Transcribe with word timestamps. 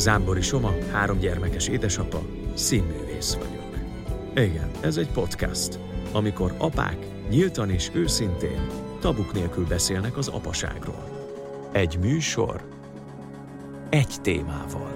Zámbori 0.00 0.40
Soma, 0.40 0.74
három 0.92 1.18
gyermekes 1.18 1.68
édesapa, 1.68 2.22
színművész 2.54 3.34
vagyok. 3.34 3.74
Igen, 4.34 4.70
ez 4.80 4.96
egy 4.96 5.08
podcast, 5.08 5.78
amikor 6.12 6.54
apák 6.58 6.96
nyíltan 7.28 7.70
és 7.70 7.90
őszintén, 7.92 8.66
tabuk 9.00 9.32
nélkül 9.32 9.66
beszélnek 9.66 10.16
az 10.16 10.28
apaságról. 10.28 11.28
Egy 11.72 11.98
műsor, 11.98 12.68
egy 13.88 14.14
témával. 14.22 14.92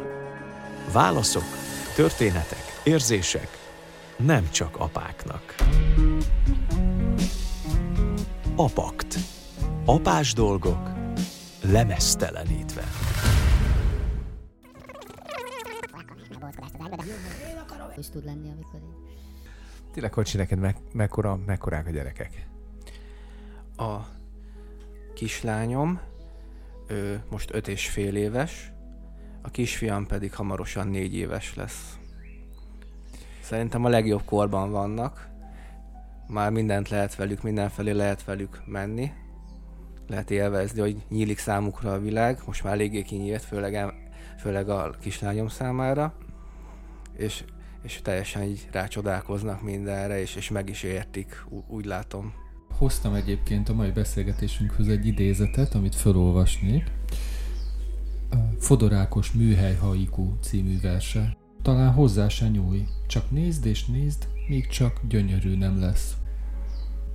Válaszok, 0.93 1.45
történetek, 1.95 2.81
érzések, 2.83 3.49
nem 4.17 4.51
csak 4.51 4.77
apáknak. 4.77 5.55
Apakt. 8.57 9.19
Apás 9.85 10.33
dolgok 10.33 10.91
lemesztelenítve. 11.63 13.04
Tud 18.15 18.25
lenni, 18.25 18.51
amikor 18.51 18.81
így. 18.81 19.17
Tényleg, 19.93 20.11
Kocsi, 20.11 20.37
neked 20.37 20.59
me- 20.59 20.93
mekkora, 20.93 21.37
mekkorák 21.47 21.87
a 21.87 21.91
gyerekek? 21.91 22.47
A 23.77 23.97
kislányom 25.15 26.01
ő 26.87 27.23
most 27.31 27.55
öt 27.55 27.69
és 27.69 27.89
fél 27.89 28.17
éves, 28.17 28.73
a 29.43 29.51
kisfiam 29.51 30.07
pedig 30.07 30.35
hamarosan 30.35 30.89
négy 30.89 31.15
éves 31.15 31.55
lesz. 31.55 31.99
Szerintem 33.43 33.85
a 33.85 33.89
legjobb 33.89 34.25
korban 34.25 34.71
vannak. 34.71 35.29
Már 36.29 36.51
mindent 36.51 36.89
lehet 36.89 37.17
velük, 37.17 37.43
mindenfelé 37.43 37.91
lehet 37.91 38.25
velük 38.25 38.63
menni. 38.67 39.13
Lehet 40.09 40.31
élvezni, 40.31 40.81
hogy 40.81 40.97
nyílik 41.09 41.39
számukra 41.39 41.93
a 41.93 42.01
világ. 42.01 42.39
Most 42.47 42.65
már 42.65 42.73
eléggé 42.73 43.03
kinyílt, 43.03 43.43
főleg, 43.43 43.95
főleg 44.39 44.69
a 44.69 44.91
kislányom 45.01 45.49
számára. 45.49 46.15
És, 47.17 47.45
és 47.85 48.01
teljesen 48.03 48.43
így 48.43 48.69
rácsodálkoznak 48.73 49.63
mindenre, 49.63 50.21
és, 50.21 50.35
és 50.35 50.51
meg 50.51 50.69
is 50.69 50.83
értik, 50.83 51.45
úgy 51.69 51.85
látom. 51.85 52.33
Hoztam 52.71 53.15
egyébként 53.15 53.69
a 53.69 53.75
mai 53.75 53.91
beszélgetésünkhöz 53.91 54.89
egy 54.89 55.07
idézetet, 55.07 55.75
amit 55.75 55.95
felolvasnék. 55.95 56.91
Fodorákos 58.59 59.33
Műhely 59.33 59.75
Haiku 59.75 60.39
című 60.41 60.81
verse. 60.81 61.37
Talán 61.63 61.93
hozzá 61.93 62.29
se 62.29 62.49
nyúj, 62.49 62.87
csak 63.07 63.31
nézd 63.31 63.67
és 63.67 63.87
nézd, 63.87 64.29
míg 64.49 64.67
csak 64.67 65.01
gyönyörű 65.09 65.57
nem 65.57 65.81
lesz. 65.81 66.17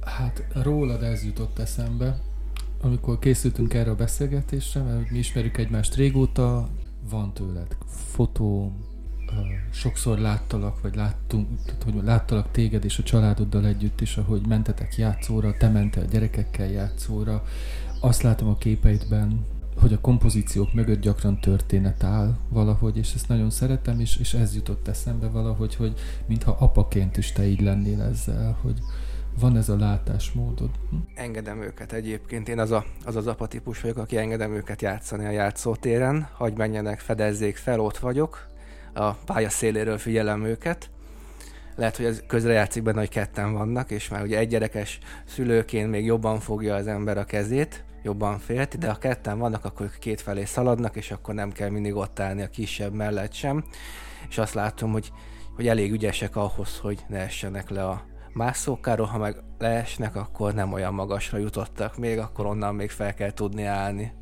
Hát 0.02 0.46
rólad 0.54 1.04
ez 1.04 1.24
jutott 1.24 1.60
eszembe, 1.60 2.20
amikor 2.82 3.20
készültünk 3.20 3.74
erre 3.74 3.90
a 3.90 3.96
beszélgetésre, 3.96 4.82
mert 4.82 5.10
mi 5.10 5.18
ismerjük 5.18 5.58
egymást 5.58 5.96
régóta, 5.96 6.70
van 7.10 7.34
tőled 7.34 7.78
fotóm, 7.88 8.86
ö, 8.96 8.99
sokszor 9.72 10.18
láttalak, 10.18 10.82
vagy 10.82 10.96
láttunk, 10.96 11.48
tehát, 11.66 11.84
hogy 11.84 12.04
láttalak 12.04 12.52
téged 12.52 12.86
és 12.86 13.00
a 13.00 13.04
családoddal 13.04 13.66
együtt 13.66 14.02
is, 14.02 14.18
ahogy 14.18 14.48
mentetek 14.48 14.98
játszóra, 14.98 15.58
te 15.58 15.70
mentél 15.70 16.04
a 16.04 16.12
gyerekekkel 16.12 16.68
játszóra. 16.68 17.44
Azt 18.02 18.22
látom 18.22 18.48
a 18.48 18.58
képeidben, 18.58 19.46
hogy 19.80 19.94
a 19.94 20.02
kompozíciók 20.02 20.74
mögött 20.74 21.02
gyakran 21.02 21.40
történet 21.40 22.04
áll 22.04 22.38
valahogy, 22.50 22.98
és 22.98 23.14
ezt 23.14 23.28
nagyon 23.28 23.50
szeretem, 23.50 24.00
és, 24.00 24.18
és 24.18 24.34
ez 24.34 24.56
jutott 24.56 24.88
eszembe 24.88 25.28
valahogy, 25.28 25.76
hogy 25.76 25.94
mintha 26.26 26.56
apaként 26.60 27.18
is 27.18 27.32
te 27.32 27.48
így 27.48 27.62
lennél 27.62 28.02
ezzel, 28.02 28.58
hogy 28.62 28.80
van 29.40 29.58
ez 29.58 29.70
a 29.70 29.78
látásmódod. 29.78 30.70
Hm? 30.90 30.96
engedem 31.16 31.62
őket 31.62 31.92
egyébként. 31.92 32.48
Én 32.48 32.60
az 32.60 32.72
a, 32.72 32.86
az, 33.06 33.16
az 33.16 33.28
apa 33.28 33.48
típus 33.48 33.82
vagyok, 33.82 33.98
aki 33.98 34.18
engedem 34.18 34.54
őket 34.54 34.82
játszani 34.82 35.26
a 35.26 35.30
játszótéren, 35.30 36.28
hagy 36.34 36.58
menjenek, 36.58 37.00
fedezzék 37.00 37.58
fel, 37.58 37.80
ott 37.80 37.98
vagyok. 37.98 38.49
A 39.00 39.14
pálya 39.26 39.50
széléről 39.50 39.98
figyelem 39.98 40.46
őket. 40.46 40.90
Lehet, 41.76 41.96
hogy 41.96 42.06
ez 42.06 42.24
közrejátszik 42.28 42.84
benne, 42.84 43.00
hogy 43.00 43.10
ketten 43.10 43.54
vannak, 43.54 43.92
és 43.92 44.10
már 44.10 44.24
ugye 44.24 44.38
egy 44.38 44.48
gyerekes 44.48 45.00
szülőként 45.26 45.90
még 45.90 46.06
jobban 46.06 46.40
fogja 46.40 46.76
az 46.76 46.88
ember 46.88 47.18
a 47.18 47.24
kezét, 47.24 47.84
jobban 48.04 48.40
félt, 48.40 48.78
de 48.78 48.90
ha 48.90 48.98
ketten 48.98 49.40
vannak, 49.40 49.66
akkor 49.66 49.86
ők 49.86 50.00
két 50.00 50.22
felé 50.22 50.46
szaladnak, 50.46 50.96
és 50.96 51.12
akkor 51.12 51.34
nem 51.34 51.52
kell 51.52 51.70
mindig 51.70 51.96
ott 51.96 52.20
állni 52.20 52.42
a 52.42 52.48
kisebb 52.48 52.94
mellett 52.94 53.34
sem. 53.34 53.64
És 54.30 54.38
azt 54.38 54.54
látom, 54.54 54.92
hogy, 54.92 55.12
hogy 55.56 55.68
elég 55.68 55.92
ügyesek 55.92 56.36
ahhoz, 56.36 56.78
hogy 56.78 57.06
ne 57.08 57.18
essenek 57.18 57.70
le 57.70 57.86
a 57.86 58.06
mászókáról, 58.34 59.06
ha 59.06 59.18
meg 59.18 59.36
leesnek, 59.58 60.16
akkor 60.16 60.54
nem 60.54 60.74
olyan 60.74 60.94
magasra 60.94 61.38
jutottak 61.38 61.98
még, 61.98 62.18
akkor 62.18 62.46
onnan 62.46 62.76
még 62.76 62.90
fel 62.90 63.14
kell 63.14 63.32
tudni 63.32 63.64
állni. 63.64 64.19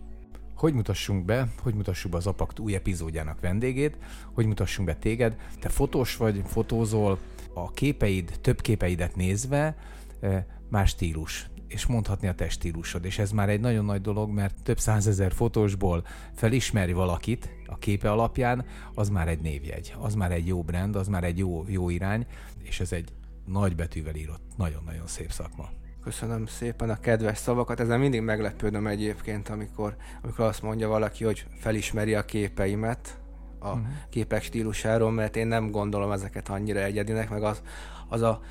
Hogy 0.58 0.74
mutassunk 0.74 1.26
be, 1.26 1.48
hogy 1.62 1.74
mutassuk 1.74 2.12
be 2.12 2.18
az 2.18 2.28
Apakt 2.28 2.60
új 2.60 2.76
epizódjának 2.76 3.40
vendégét, 3.40 3.98
hogy 4.34 4.46
mutassunk 4.46 4.88
be 4.88 4.96
téged. 4.96 5.36
Te 5.60 5.70
fotós 5.70 6.16
vagy, 6.16 6.42
fotózol, 6.46 7.20
a 7.54 7.72
képeid, 7.72 8.40
több 8.42 8.62
képeidet 8.62 9.16
nézve 9.16 9.76
eh, 10.20 10.44
más 10.70 10.90
stílus, 10.90 11.50
és 11.68 11.86
mondhatni 11.86 12.28
a 12.28 12.36
te 12.36 12.50
stílusod, 12.50 13.06
és 13.06 13.20
ez 13.20 13.32
már 13.32 13.50
egy 13.50 13.60
nagyon 13.60 13.86
nagy 13.86 14.02
dolog, 14.02 14.30
mert 14.30 14.64
több 14.64 14.80
százezer 14.80 15.32
fotósból 15.32 16.06
felismeri 16.34 16.94
valakit 16.94 17.50
a 17.66 17.78
képe 17.78 18.12
alapján, 18.12 18.66
az 18.94 19.10
már 19.10 19.28
egy 19.28 19.40
névjegy, 19.40 19.96
az 20.00 20.16
már 20.16 20.32
egy 20.32 20.48
jó 20.48 20.64
brand, 20.64 20.96
az 20.96 21.08
már 21.08 21.24
egy 21.24 21.38
jó, 21.38 21.66
jó 21.68 21.90
irány, 21.90 22.26
és 22.64 22.80
ez 22.80 22.92
egy 22.92 23.14
nagy 23.46 23.76
betűvel 23.76 24.16
írott, 24.16 24.42
nagyon-nagyon 24.58 25.08
szép 25.08 25.32
szakma. 25.32 25.70
Köszönöm 26.08 26.46
szépen 26.46 26.90
a 26.90 27.00
kedves 27.00 27.38
szavakat, 27.38 27.80
ezen 27.80 28.00
mindig 28.00 28.22
meglepődöm 28.22 28.88
egyébként, 28.88 29.50
amikor, 29.50 29.96
amikor 30.24 30.46
azt 30.46 30.62
mondja 30.62 30.88
valaki, 30.88 31.24
hogy 31.24 31.46
felismeri 31.60 32.16
a 32.16 32.26
képeimet, 32.26 33.20
a 33.60 33.68
uh-huh. 33.68 33.86
képek 34.10 34.44
stílusáról, 34.44 35.12
mert 35.12 35.36
én 35.36 35.48
nem 35.48 35.72
gondolom 35.72 36.12
ezeket 36.12 36.50
annyira 36.50 36.80
egyedinek, 36.80 37.30
meg 37.30 37.44
az, 37.44 37.62
az 38.10 38.22
a 38.22 38.42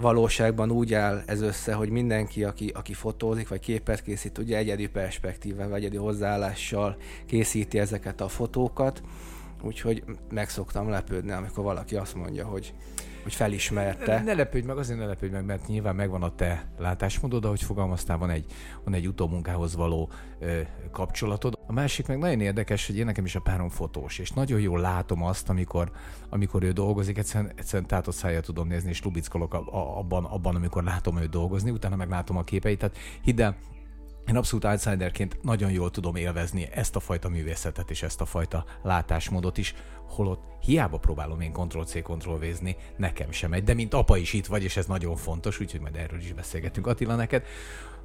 valóságban 0.00 0.70
úgy 0.70 0.94
áll 0.94 1.22
ez 1.26 1.40
össze, 1.40 1.72
hogy 1.72 1.88
mindenki, 1.88 2.44
aki, 2.44 2.68
aki 2.74 2.92
fotózik, 2.92 3.48
vagy 3.48 3.60
képet 3.60 4.02
készít, 4.02 4.38
ugye 4.38 4.56
egyedi 4.56 4.88
perspektívával, 4.88 5.68
vagy 5.68 5.80
egyedi 5.80 5.96
hozzáállással 5.96 6.96
készíti 7.26 7.78
ezeket 7.78 8.20
a 8.20 8.28
fotókat, 8.28 9.02
úgyhogy 9.62 10.04
meg 10.30 10.48
szoktam 10.48 10.88
lepődni, 10.88 11.30
amikor 11.30 11.64
valaki 11.64 11.96
azt 11.96 12.14
mondja, 12.14 12.46
hogy, 12.46 12.74
hogy 13.22 13.34
felismerte. 13.34 14.16
Ne, 14.16 14.22
ne 14.22 14.34
lepődj 14.34 14.66
meg, 14.66 14.76
azért 14.76 14.98
ne 14.98 15.06
lepődj 15.06 15.32
meg, 15.32 15.44
mert 15.44 15.66
nyilván 15.66 15.94
megvan 15.94 16.22
a 16.22 16.34
te 16.34 16.66
látásmódod, 16.78 17.44
ahogy 17.44 17.62
fogalmaztál, 17.62 18.18
van 18.18 18.30
egy, 18.30 18.44
van 18.84 18.94
egy 18.94 19.06
utómunkához 19.06 19.76
való 19.76 20.10
ö, 20.38 20.60
kapcsolatod. 20.90 21.58
A 21.66 21.72
másik 21.72 22.06
meg 22.06 22.18
nagyon 22.18 22.40
érdekes, 22.40 22.86
hogy 22.86 22.96
én 22.96 23.04
nekem 23.04 23.24
is 23.24 23.34
a 23.34 23.40
párom 23.40 23.68
fotós, 23.68 24.18
és 24.18 24.30
nagyon 24.30 24.60
jól 24.60 24.80
látom 24.80 25.24
azt, 25.24 25.48
amikor, 25.48 25.90
amikor 26.28 26.62
ő 26.62 26.72
dolgozik, 26.72 27.18
egyszerűen, 27.18 27.52
egyszerűen 27.56 27.88
tátott 27.88 28.14
szájjal 28.14 28.42
tudom 28.42 28.68
nézni, 28.68 28.90
és 28.90 29.02
lubickolok 29.02 29.54
abban, 29.70 30.24
abban, 30.24 30.54
amikor 30.54 30.84
látom 30.84 31.18
őt 31.18 31.30
dolgozni, 31.30 31.70
utána 31.70 31.96
meg 31.96 32.08
látom 32.08 32.36
a 32.36 32.42
képeit, 32.42 32.78
tehát 32.78 32.96
hidd 33.22 33.40
el, 33.40 33.56
én 34.28 34.36
abszolút 34.36 34.64
outsiderként 34.64 35.42
nagyon 35.42 35.70
jól 35.70 35.90
tudom 35.90 36.16
élvezni 36.16 36.68
ezt 36.74 36.96
a 36.96 37.00
fajta 37.00 37.28
művészetet 37.28 37.90
és 37.90 38.02
ezt 38.02 38.20
a 38.20 38.24
fajta 38.24 38.64
látásmódot 38.82 39.58
is, 39.58 39.74
holott 40.08 40.42
hiába 40.60 40.98
próbálom 40.98 41.40
én 41.40 41.52
Ctrl-C, 41.52 42.02
Ctrl-V-zni, 42.02 42.76
nekem 42.96 43.30
sem 43.30 43.50
megy, 43.50 43.64
de 43.64 43.74
mint 43.74 43.94
apa 43.94 44.16
is 44.16 44.32
itt 44.32 44.46
vagy, 44.46 44.62
és 44.62 44.76
ez 44.76 44.86
nagyon 44.86 45.16
fontos, 45.16 45.60
úgyhogy 45.60 45.80
majd 45.80 45.96
erről 45.96 46.20
is 46.20 46.32
beszélgetünk. 46.32 46.86
Attila, 46.86 47.14
neked 47.14 47.44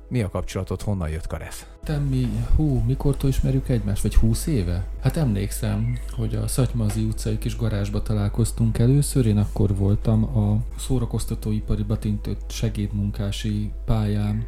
mi 0.10 0.22
a 0.22 0.30
kapcsolatod, 0.30 0.82
honnan 0.82 1.10
jött 1.10 1.28
Karesz? 1.28 1.66
Te 1.84 1.98
mi, 1.98 2.28
hú, 2.56 2.84
mikortól 2.86 3.30
ismerjük 3.30 3.70
egymást? 3.70 4.02
Vagy 4.02 4.16
húsz 4.16 4.48
éve? 4.48 4.88
Hát 5.02 5.18
emlékszem, 5.18 5.98
hogy 6.12 6.36
a 6.36 6.48
Szatymazi 6.48 7.04
utcai 7.04 7.38
kis 7.38 7.58
garázsba 7.58 8.02
találkoztunk 8.02 8.78
először. 8.78 9.26
Én 9.26 9.38
akkor 9.38 9.76
voltam 9.76 10.38
a 10.38 10.58
szórakoztatóipari 10.78 11.84
batintött 11.84 12.52
segédmunkási 12.52 13.72
pályám 13.86 14.46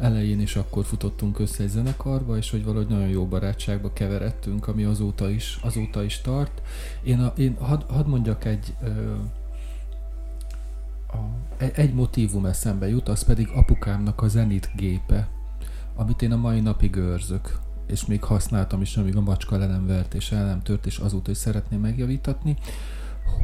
elején, 0.00 0.40
és 0.40 0.56
akkor 0.56 0.84
futottunk 0.84 1.38
össze 1.38 1.62
egy 1.62 1.68
zenekarba, 1.68 2.36
és 2.36 2.50
hogy 2.50 2.64
valahogy 2.64 2.88
nagyon 2.88 3.08
jó 3.08 3.26
barátságba 3.26 3.92
keveredtünk, 3.92 4.68
ami 4.68 4.84
azóta 4.84 5.30
is, 5.30 5.58
azóta 5.62 6.02
is 6.02 6.20
tart. 6.20 6.62
Én, 7.02 7.20
a, 7.20 7.32
én 7.36 7.56
hadd 7.58 7.82
had 7.88 8.08
mondjak 8.08 8.44
egy 8.44 8.74
ö, 8.82 9.14
a, 11.12 11.18
egy, 11.74 11.94
motívum 11.94 12.46
eszembe 12.46 12.88
jut, 12.88 13.08
az 13.08 13.22
pedig 13.22 13.48
apukámnak 13.54 14.22
a 14.22 14.28
Zenit 14.28 14.70
gépe, 14.76 15.28
amit 15.94 16.22
én 16.22 16.32
a 16.32 16.36
mai 16.36 16.60
napig 16.60 16.96
őrzök, 16.96 17.58
és 17.86 18.06
még 18.06 18.24
használtam 18.24 18.80
is, 18.80 18.96
amíg 18.96 19.16
a 19.16 19.20
macska 19.20 19.56
le 19.56 19.66
nem 19.66 19.86
vert, 19.86 20.14
és 20.14 20.32
el 20.32 20.46
nem 20.46 20.62
tört, 20.62 20.86
és 20.86 20.98
azóta 20.98 21.30
is 21.30 21.36
szeretném 21.36 21.80
megjavítatni, 21.80 22.56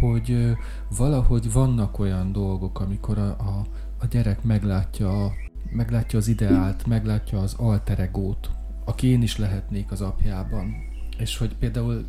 hogy 0.00 0.56
valahogy 0.96 1.52
vannak 1.52 1.98
olyan 1.98 2.32
dolgok, 2.32 2.80
amikor 2.80 3.18
a, 3.18 3.28
a, 3.28 3.66
a 3.98 4.06
gyerek 4.06 4.42
meglátja, 4.42 5.24
a, 5.24 5.32
meglátja 5.70 6.18
az 6.18 6.28
ideált, 6.28 6.86
meglátja 6.86 7.38
az 7.38 7.54
alteregót, 7.54 8.50
aki 8.84 9.06
én 9.06 9.22
is 9.22 9.38
lehetnék 9.38 9.90
az 9.90 10.00
apjában, 10.00 10.74
és 11.18 11.36
hogy 11.36 11.54
például 11.54 12.06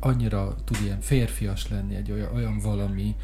annyira 0.00 0.56
tud 0.64 0.76
ilyen 0.82 1.00
férfias 1.00 1.68
lenni 1.68 1.94
egy 1.94 2.10
olyan, 2.10 2.34
olyan 2.34 2.58
valami, 2.58 3.14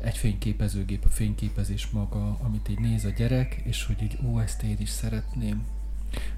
egy 0.00 0.16
fényképezőgép, 0.16 1.04
a 1.04 1.08
fényképezés 1.08 1.90
maga, 1.90 2.38
amit 2.42 2.68
így 2.68 2.78
néz 2.78 3.04
a 3.04 3.10
gyerek, 3.10 3.60
és 3.64 3.84
hogy 3.86 4.02
így, 4.02 4.18
ó, 4.24 4.40
ezt 4.40 4.62
én 4.62 4.76
is 4.78 4.88
szeretném. 4.88 5.64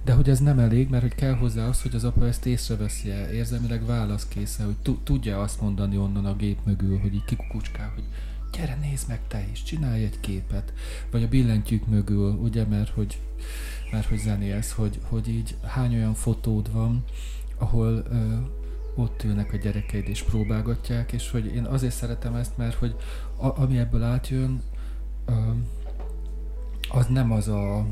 De 0.04 0.12
hogy 0.12 0.28
ez 0.28 0.40
nem 0.40 0.58
elég, 0.58 0.88
mert 0.88 1.02
hogy 1.02 1.14
kell 1.14 1.34
hozzá 1.34 1.68
az, 1.68 1.82
hogy 1.82 1.94
az 1.94 2.04
apa 2.04 2.26
ezt 2.26 2.46
észreveszi 2.46 3.10
-e, 3.10 3.32
érzelmileg 3.32 3.86
válaszkésze, 3.86 4.64
hogy 4.64 4.96
tudja 5.02 5.40
azt 5.40 5.60
mondani 5.60 5.96
onnan 5.96 6.26
a 6.26 6.36
gép 6.36 6.58
mögül, 6.64 6.98
hogy 6.98 7.14
így 7.14 7.24
kikukucskál, 7.24 7.92
hogy 7.94 8.04
gyere 8.52 8.74
nézd 8.74 9.08
meg 9.08 9.20
te 9.28 9.46
is, 9.52 9.62
csinálj 9.62 10.04
egy 10.04 10.20
képet. 10.20 10.72
Vagy 11.10 11.22
a 11.22 11.28
billentyűk 11.28 11.86
mögül, 11.86 12.32
ugye, 12.32 12.64
mert 12.64 12.90
hogy, 12.90 13.20
mert 13.90 14.08
hogy 14.08 14.18
zenélsz, 14.18 14.72
hogy, 14.72 15.00
hogy 15.02 15.28
így 15.28 15.56
hány 15.62 15.94
olyan 15.94 16.14
fotód 16.14 16.72
van, 16.72 17.04
ahol 17.58 18.04
ö, 18.10 18.34
ott 18.94 19.24
ülnek 19.24 19.52
a 19.52 19.56
gyerekeid 19.56 20.08
és 20.08 20.22
próbálgatják, 20.22 21.12
és 21.12 21.30
hogy 21.30 21.46
én 21.46 21.64
azért 21.64 21.94
szeretem 21.94 22.34
ezt, 22.34 22.56
mert 22.56 22.74
hogy 22.74 22.96
a, 23.36 23.60
ami 23.62 23.78
ebből 23.78 24.02
átjön, 24.02 24.62
ö, 25.26 25.32
az 26.88 27.06
nem 27.06 27.32
az 27.32 27.48
a 27.48 27.86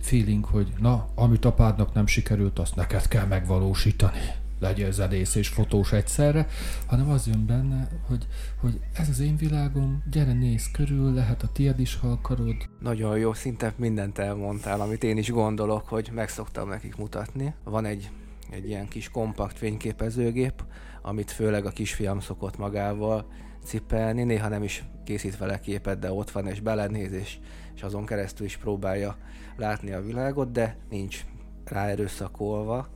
feeling, 0.00 0.44
hogy 0.44 0.72
na, 0.78 1.08
amit 1.14 1.44
apádnak 1.44 1.94
nem 1.94 2.06
sikerült, 2.06 2.58
azt 2.58 2.76
neked 2.76 3.08
kell 3.08 3.26
megvalósítani 3.26 4.44
legyél 4.58 4.92
zenész 4.92 5.34
és 5.34 5.48
fotós 5.48 5.92
egyszerre, 5.92 6.46
hanem 6.86 7.10
az 7.10 7.26
jön 7.26 7.46
benne, 7.46 7.88
hogy, 8.06 8.26
hogy 8.60 8.80
ez 8.92 9.08
az 9.08 9.20
én 9.20 9.36
világom, 9.36 10.02
gyere 10.10 10.32
néz 10.32 10.70
körül, 10.70 11.14
lehet 11.14 11.42
a 11.42 11.52
tied 11.52 11.80
is, 11.80 11.96
ha 11.96 12.08
akarod. 12.08 12.56
Nagyon 12.80 13.18
jó, 13.18 13.32
szinte 13.32 13.72
mindent 13.76 14.18
elmondtál, 14.18 14.80
amit 14.80 15.04
én 15.04 15.16
is 15.16 15.30
gondolok, 15.30 15.88
hogy 15.88 16.10
meg 16.14 16.28
szoktam 16.28 16.68
nekik 16.68 16.96
mutatni. 16.96 17.54
Van 17.64 17.84
egy, 17.84 18.10
egy 18.50 18.68
ilyen 18.68 18.88
kis 18.88 19.08
kompakt 19.08 19.58
fényképezőgép, 19.58 20.64
amit 21.02 21.30
főleg 21.30 21.66
a 21.66 21.70
kisfiam 21.70 22.20
szokott 22.20 22.58
magával 22.58 23.26
cipelni, 23.64 24.22
néha 24.22 24.48
nem 24.48 24.62
is 24.62 24.84
készít 25.04 25.38
vele 25.38 25.60
képet, 25.60 25.98
de 25.98 26.12
ott 26.12 26.30
van 26.30 26.46
és 26.46 26.60
belenéz, 26.60 27.12
és, 27.12 27.38
és 27.74 27.82
azon 27.82 28.06
keresztül 28.06 28.46
is 28.46 28.56
próbálja 28.56 29.16
látni 29.56 29.92
a 29.92 30.02
világot, 30.02 30.52
de 30.52 30.76
nincs 30.90 31.24
ráerőszakolva, 31.64 32.88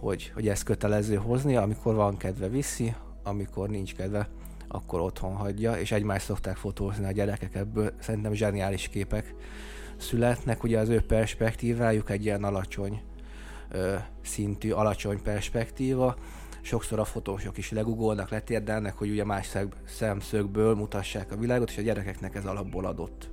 hogy, 0.00 0.30
hogy 0.34 0.48
ezt 0.48 0.62
kötelező 0.62 1.14
hozni, 1.14 1.56
amikor 1.56 1.94
van 1.94 2.16
kedve 2.16 2.48
viszi, 2.48 2.94
amikor 3.22 3.68
nincs 3.68 3.94
kedve, 3.94 4.28
akkor 4.68 5.00
otthon 5.00 5.34
hagyja, 5.34 5.72
és 5.72 5.92
egymást 5.92 6.24
szokták 6.24 6.56
fotózni 6.56 7.04
a 7.04 7.12
gyerekek, 7.12 7.54
ebből. 7.54 7.92
Szerintem 8.00 8.32
zseniális 8.32 8.88
képek 8.88 9.34
születnek, 9.96 10.62
ugye 10.62 10.78
az 10.78 10.88
ő 10.88 11.00
perspektívájuk 11.00 12.10
egy 12.10 12.24
ilyen 12.24 12.44
alacsony 12.44 13.02
ö, 13.70 13.94
szintű, 14.22 14.70
alacsony 14.70 15.22
perspektíva, 15.22 16.16
sokszor 16.60 16.98
a 16.98 17.04
fotósok 17.04 17.58
is 17.58 17.70
legugolnak, 17.70 18.30
letérdelnek, 18.30 18.94
hogy 18.94 19.10
ugye 19.10 19.24
más 19.24 19.56
szemszögből 19.86 20.74
mutassák 20.74 21.32
a 21.32 21.36
világot, 21.36 21.70
és 21.70 21.78
a 21.78 21.82
gyerekeknek 21.82 22.34
ez 22.34 22.44
alapból 22.44 22.86
adott. 22.86 23.30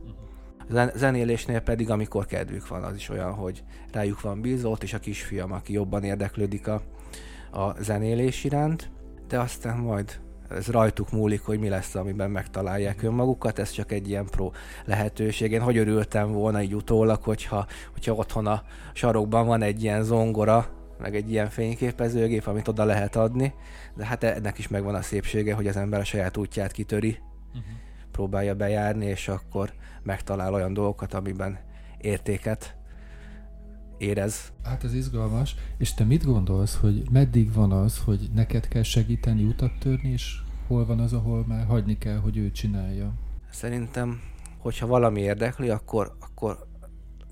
Zenélésnél 0.95 1.59
pedig, 1.59 1.89
amikor 1.89 2.25
kedvük 2.25 2.67
van, 2.67 2.83
az 2.83 2.95
is 2.95 3.09
olyan, 3.09 3.33
hogy 3.33 3.63
rájuk 3.91 4.21
van 4.21 4.41
bízva, 4.41 4.69
ott 4.69 4.83
is 4.83 4.93
a 4.93 4.99
kisfiam, 4.99 5.51
aki 5.51 5.73
jobban 5.73 6.03
érdeklődik 6.03 6.67
a, 6.67 6.81
a 7.51 7.81
zenélés 7.81 8.43
iránt, 8.43 8.89
de 9.27 9.39
aztán 9.39 9.77
majd 9.77 10.19
ez 10.49 10.67
rajtuk 10.67 11.11
múlik, 11.11 11.41
hogy 11.41 11.59
mi 11.59 11.69
lesz, 11.69 11.95
amiben 11.95 12.31
megtalálják 12.31 13.03
önmagukat, 13.03 13.59
ez 13.59 13.71
csak 13.71 13.91
egy 13.91 14.09
ilyen 14.09 14.25
pro 14.25 14.51
lehetőség. 14.85 15.51
Én 15.51 15.61
hogy 15.61 15.77
örültem 15.77 16.31
volna 16.31 16.61
így 16.61 16.75
utólag, 16.75 17.23
hogyha, 17.23 17.65
hogyha 17.93 18.13
otthon 18.13 18.47
a 18.47 18.63
sarokban 18.93 19.47
van 19.47 19.61
egy 19.61 19.83
ilyen 19.83 20.03
zongora, 20.03 20.67
meg 20.99 21.15
egy 21.15 21.31
ilyen 21.31 21.49
fényképezőgép, 21.49 22.47
amit 22.47 22.67
oda 22.67 22.83
lehet 22.83 23.15
adni, 23.15 23.53
de 23.95 24.05
hát 24.05 24.23
ennek 24.23 24.57
is 24.57 24.67
megvan 24.67 24.95
a 24.95 25.01
szépsége, 25.01 25.53
hogy 25.53 25.67
az 25.67 25.77
ember 25.77 25.99
a 25.99 26.03
saját 26.03 26.37
útját 26.37 26.71
kitöri, 26.71 27.17
uh-huh. 27.47 27.63
próbálja 28.11 28.55
bejárni, 28.55 29.05
és 29.05 29.27
akkor 29.27 29.73
megtalál 30.07 30.53
olyan 30.53 30.73
dolgokat, 30.73 31.13
amiben 31.13 31.59
értéket 31.97 32.75
érez. 33.97 34.51
Hát 34.63 34.83
ez 34.83 34.93
izgalmas. 34.93 35.55
És 35.77 35.93
te 35.93 36.03
mit 36.03 36.25
gondolsz, 36.25 36.77
hogy 36.79 37.09
meddig 37.11 37.53
van 37.53 37.71
az, 37.71 37.97
hogy 37.99 38.29
neked 38.33 38.67
kell 38.67 38.83
segíteni 38.83 39.43
utat 39.43 39.79
törni, 39.79 40.09
és 40.09 40.39
hol 40.67 40.85
van 40.85 40.99
az, 40.99 41.13
ahol 41.13 41.45
már 41.47 41.65
hagyni 41.65 41.97
kell, 41.97 42.17
hogy 42.17 42.37
ő 42.37 42.51
csinálja? 42.51 43.13
Szerintem, 43.51 44.21
hogyha 44.57 44.87
valami 44.87 45.21
érdekli, 45.21 45.69
akkor, 45.69 46.15
akkor 46.19 46.67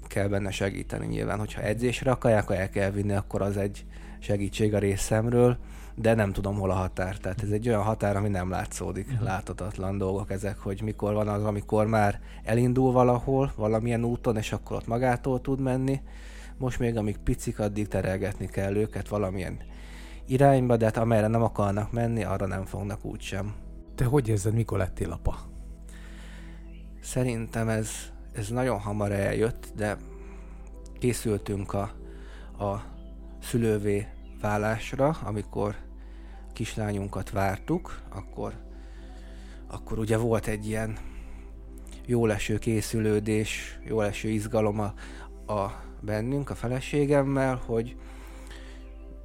kell 0.07 0.27
benne 0.27 0.51
segíteni 0.51 1.05
nyilván. 1.05 1.39
Hogyha 1.39 1.61
edzésre 1.61 2.11
akarják, 2.11 2.49
el 2.49 2.69
kell 2.69 2.91
vinni, 2.91 3.13
akkor 3.13 3.41
az 3.41 3.57
egy 3.57 3.85
segítség 4.19 4.73
a 4.73 4.79
részemről 4.79 5.57
de 5.95 6.13
nem 6.13 6.31
tudom, 6.31 6.55
hol 6.55 6.71
a 6.71 6.73
határ. 6.73 7.17
Tehát 7.17 7.43
ez 7.43 7.49
egy 7.49 7.67
olyan 7.67 7.81
határ, 7.81 8.15
ami 8.15 8.29
nem 8.29 8.49
látszódik, 8.49 9.07
uh-huh. 9.07 9.23
láthatatlan 9.23 9.97
dolgok 9.97 10.31
ezek, 10.31 10.57
hogy 10.59 10.81
mikor 10.81 11.13
van 11.13 11.27
az, 11.27 11.43
amikor 11.43 11.87
már 11.87 12.19
elindul 12.43 12.91
valahol, 12.91 13.51
valamilyen 13.55 14.03
úton, 14.03 14.37
és 14.37 14.51
akkor 14.51 14.77
ott 14.77 14.87
magától 14.87 15.41
tud 15.41 15.59
menni. 15.59 16.01
Most 16.57 16.79
még 16.79 16.97
amíg 16.97 17.17
picik, 17.17 17.59
addig 17.59 17.87
terelgetni 17.87 18.47
kell 18.47 18.75
őket 18.75 19.07
valamilyen 19.07 19.57
irányba, 20.25 20.77
de 20.77 20.85
hát 20.85 20.97
amerre 20.97 21.27
nem 21.27 21.43
akarnak 21.43 21.91
menni, 21.91 22.23
arra 22.23 22.45
nem 22.45 22.65
fognak 22.65 23.05
úgysem. 23.05 23.53
Te 23.95 24.05
hogy 24.05 24.27
érzed, 24.27 24.53
mikor 24.53 24.77
lettél 24.77 25.11
apa? 25.11 25.37
Szerintem 27.01 27.69
ez, 27.69 27.89
ez 28.35 28.49
nagyon 28.49 28.79
hamar 28.79 29.11
eljött, 29.11 29.67
de 29.75 29.97
készültünk 30.99 31.73
a, 31.73 31.81
a 32.63 32.83
szülővé 33.41 34.07
válásra, 34.41 35.17
amikor 35.23 35.75
kislányunkat 36.53 37.29
vártuk, 37.29 38.01
akkor, 38.09 38.53
akkor 39.67 39.99
ugye 39.99 40.17
volt 40.17 40.47
egy 40.47 40.67
ilyen 40.67 40.97
jó 42.05 42.25
leső 42.25 42.57
készülődés, 42.57 43.79
jó 43.83 44.01
leső 44.01 44.29
izgalom 44.29 44.79
a, 44.79 44.93
a 45.53 45.83
bennünk, 46.01 46.49
a 46.49 46.55
feleségemmel, 46.55 47.61
hogy 47.65 47.95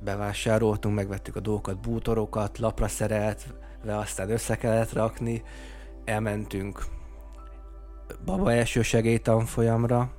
bevásároltunk, 0.01 0.95
megvettük 0.95 1.37
a 1.37 1.41
dolgokat, 1.41 1.81
bútorokat, 1.81 2.59
lapra 2.59 2.89
szereltve, 2.89 3.97
aztán 3.97 4.31
össze 4.31 4.57
kellett 4.57 4.93
rakni, 4.93 5.43
elmentünk 6.05 6.85
baba 8.25 8.53
első 8.53 8.83
segélytanfolyamra, 8.83 10.11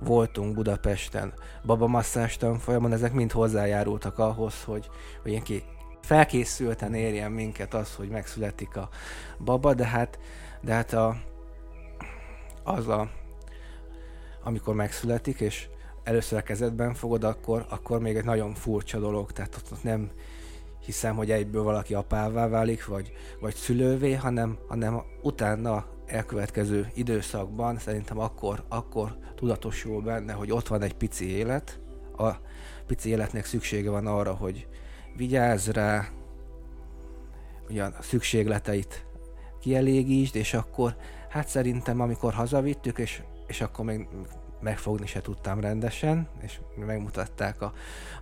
voltunk 0.00 0.54
Budapesten. 0.54 1.32
Baba 1.64 1.86
masszás 1.86 2.36
tanfolyamon, 2.36 2.92
ezek 2.92 3.12
mind 3.12 3.32
hozzájárultak 3.32 4.18
ahhoz, 4.18 4.62
hogy, 4.64 4.88
hogy 5.22 5.30
ilyen 5.30 5.62
felkészülten 6.02 6.94
érjen 6.94 7.32
minket 7.32 7.74
az, 7.74 7.94
hogy 7.94 8.08
megszületik 8.08 8.76
a 8.76 8.88
baba, 9.38 9.74
de 9.74 9.86
hát, 9.86 10.18
de 10.60 10.72
hát 10.72 10.92
a, 10.92 11.16
az 12.64 12.88
a, 12.88 13.10
amikor 14.42 14.74
megszületik, 14.74 15.40
és 15.40 15.68
először 16.04 16.38
a 16.38 16.42
kezedben 16.42 16.94
fogod, 16.94 17.24
akkor, 17.24 17.66
akkor 17.68 18.00
még 18.00 18.16
egy 18.16 18.24
nagyon 18.24 18.54
furcsa 18.54 18.98
dolog, 18.98 19.32
tehát 19.32 19.56
ott, 19.56 19.72
ott 19.72 19.82
nem 19.82 20.10
hiszem, 20.84 21.16
hogy 21.16 21.30
egyből 21.30 21.62
valaki 21.62 21.94
apává 21.94 22.48
válik, 22.48 22.86
vagy, 22.86 23.12
vagy 23.40 23.54
szülővé, 23.54 24.12
hanem, 24.12 24.58
hanem 24.68 25.02
utána 25.22 25.84
elkövetkező 26.06 26.90
időszakban 26.94 27.78
szerintem 27.78 28.18
akkor, 28.18 28.64
akkor 28.68 29.16
tudatosul 29.34 30.02
benne, 30.02 30.32
hogy 30.32 30.50
ott 30.50 30.68
van 30.68 30.82
egy 30.82 30.94
pici 30.94 31.30
élet, 31.30 31.80
a 32.18 32.30
pici 32.86 33.08
életnek 33.08 33.44
szüksége 33.44 33.90
van 33.90 34.06
arra, 34.06 34.34
hogy 34.34 34.68
vigyázz 35.16 35.68
rá, 35.68 36.08
ugyan 37.68 37.94
a 37.98 38.02
szükségleteit 38.02 39.06
kielégítsd, 39.60 40.36
és 40.36 40.54
akkor 40.54 40.96
hát 41.28 41.48
szerintem 41.48 42.00
amikor 42.00 42.32
hazavittük, 42.32 42.98
és, 42.98 43.22
és 43.46 43.60
akkor 43.60 43.84
még 43.84 44.08
megfogni 44.60 45.06
se 45.06 45.20
tudtam 45.20 45.60
rendesen, 45.60 46.28
és 46.40 46.60
megmutatták 46.86 47.60
a 47.60 47.72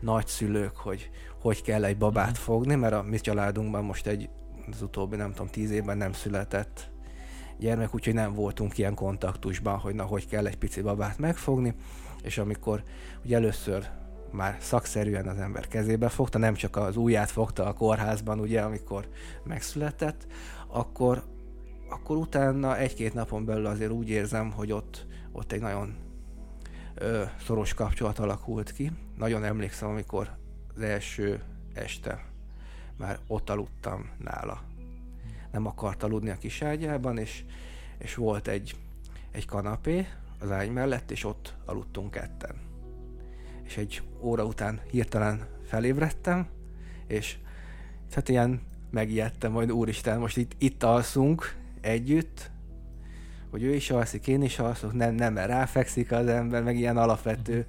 nagyszülők, 0.00 0.76
hogy 0.76 1.10
hogy 1.40 1.62
kell 1.62 1.84
egy 1.84 1.98
babát 1.98 2.30
mhm. 2.30 2.40
fogni, 2.40 2.74
mert 2.74 2.94
a 2.94 3.02
mi 3.02 3.18
családunkban 3.18 3.84
most 3.84 4.06
egy 4.06 4.28
az 4.70 4.82
utóbbi, 4.82 5.16
nem 5.16 5.30
tudom, 5.30 5.48
tíz 5.48 5.70
évben 5.70 5.96
nem 5.96 6.12
született 6.12 6.90
gyermek, 7.58 7.94
úgyhogy 7.94 8.14
nem 8.14 8.34
voltunk 8.34 8.78
ilyen 8.78 8.94
kontaktusban, 8.94 9.78
hogy 9.78 9.94
na, 9.94 10.02
hogy 10.02 10.28
kell 10.28 10.46
egy 10.46 10.58
pici 10.58 10.80
babát 10.80 11.18
megfogni, 11.18 11.74
és 12.22 12.38
amikor 12.38 12.82
ugye 13.24 13.36
először 13.36 13.88
már 14.30 14.56
szakszerűen 14.60 15.28
az 15.28 15.38
ember 15.38 15.68
kezébe 15.68 16.08
fogta, 16.08 16.38
nem 16.38 16.54
csak 16.54 16.76
az 16.76 16.96
ujját 16.96 17.30
fogta 17.30 17.66
a 17.66 17.72
kórházban, 17.72 18.40
ugye, 18.40 18.60
amikor 18.60 19.08
megszületett, 19.44 20.26
akkor, 20.68 21.22
akkor 21.88 22.16
utána 22.16 22.78
egy-két 22.78 23.14
napon 23.14 23.44
belül 23.44 23.66
azért 23.66 23.90
úgy 23.90 24.08
érzem, 24.08 24.50
hogy 24.50 24.72
ott, 24.72 25.06
ott 25.32 25.52
egy 25.52 25.60
nagyon 25.60 25.94
ö, 26.94 27.22
szoros 27.44 27.74
kapcsolat 27.74 28.18
alakult 28.18 28.72
ki. 28.72 28.92
Nagyon 29.16 29.44
emlékszem, 29.44 29.88
amikor 29.88 30.36
az 30.74 30.82
első 30.82 31.42
este 31.74 32.24
már 32.96 33.18
ott 33.26 33.50
aludtam 33.50 34.10
nála. 34.18 34.62
Nem 35.54 35.66
akart 35.66 36.02
aludni 36.02 36.30
a 36.30 36.38
kis 36.38 36.62
ágyában, 36.62 37.18
és, 37.18 37.44
és 37.98 38.14
volt 38.14 38.48
egy, 38.48 38.76
egy 39.30 39.46
kanapé 39.46 40.06
az 40.40 40.50
ágy 40.50 40.72
mellett, 40.72 41.10
és 41.10 41.24
ott 41.24 41.54
aludtunk 41.64 42.10
ketten. 42.10 42.56
És 43.62 43.76
egy 43.76 44.02
óra 44.20 44.44
után 44.44 44.80
hirtelen 44.90 45.46
felébredtem, 45.66 46.46
és 47.06 47.36
hát 48.10 48.28
ilyen 48.28 48.60
megijedtem, 48.90 49.52
majd 49.52 49.72
úristen, 49.72 50.18
most 50.18 50.36
itt, 50.36 50.52
itt 50.58 50.82
alszunk 50.82 51.56
együtt, 51.80 52.50
hogy 53.50 53.62
ő 53.62 53.74
is 53.74 53.90
alszik, 53.90 54.26
én 54.26 54.42
is 54.42 54.58
alszok, 54.58 54.92
nem, 54.92 55.14
nem, 55.14 55.32
mert 55.32 55.48
ráfekszik 55.48 56.12
az 56.12 56.26
ember, 56.26 56.62
meg 56.62 56.76
ilyen 56.76 56.96
alapvető 56.96 57.66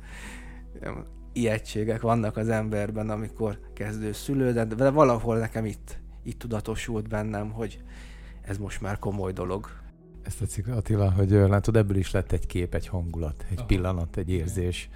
ijegységek 1.33 2.01
vannak 2.01 2.37
az 2.37 2.49
emberben, 2.49 3.09
amikor 3.09 3.59
kezdő 3.73 4.11
szülő, 4.11 4.51
de 4.53 4.89
valahol 4.89 5.37
nekem 5.37 5.65
itt, 5.65 6.03
itt 6.25 6.39
tudatosult 6.39 7.07
bennem, 7.07 7.51
hogy 7.51 7.83
ez 8.41 8.57
most 8.57 8.81
már 8.81 8.99
komoly 8.99 9.31
dolog. 9.31 9.69
Ezt 10.21 10.39
tetszik, 10.39 10.67
Attila, 10.67 11.11
hogy 11.11 11.29
látod, 11.29 11.75
ebből 11.75 11.97
is 11.97 12.11
lett 12.11 12.31
egy 12.31 12.47
kép, 12.47 12.73
egy 12.73 12.87
hangulat, 12.87 13.45
egy 13.49 13.57
Aha. 13.57 13.65
pillanat, 13.65 14.17
egy 14.17 14.29
érzés. 14.29 14.89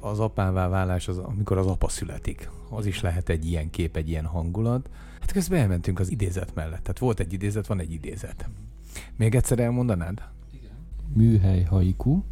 Az 0.00 0.20
apává 0.20 0.68
válás, 0.68 1.08
az, 1.08 1.18
amikor 1.18 1.58
az 1.58 1.66
apa 1.66 1.88
születik, 1.88 2.50
az 2.70 2.86
is 2.86 3.00
lehet 3.00 3.28
egy 3.28 3.46
ilyen 3.46 3.70
kép, 3.70 3.96
egy 3.96 4.08
ilyen 4.08 4.24
hangulat. 4.24 4.90
Hát 5.20 5.32
közben 5.32 5.60
elmentünk 5.60 5.98
az 5.98 6.10
idézet 6.10 6.54
mellett. 6.54 6.80
Tehát 6.80 6.98
volt 6.98 7.20
egy 7.20 7.32
idézet, 7.32 7.66
van 7.66 7.80
egy 7.80 7.92
idézet. 7.92 8.48
Még 9.16 9.34
egyszer 9.34 9.58
elmondanád? 9.58 10.22
Igen. 10.52 10.74
Műhely 11.14 11.62
haiku, 11.62 12.22